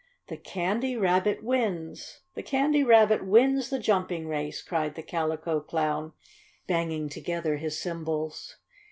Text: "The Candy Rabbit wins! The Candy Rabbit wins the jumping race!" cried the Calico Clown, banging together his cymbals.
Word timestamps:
"The 0.29 0.37
Candy 0.37 0.97
Rabbit 0.97 1.43
wins! 1.43 2.21
The 2.33 2.41
Candy 2.41 2.83
Rabbit 2.83 3.23
wins 3.23 3.69
the 3.69 3.77
jumping 3.77 4.27
race!" 4.27 4.63
cried 4.63 4.95
the 4.95 5.03
Calico 5.03 5.59
Clown, 5.59 6.13
banging 6.65 7.07
together 7.07 7.57
his 7.57 7.77
cymbals. 7.79 8.57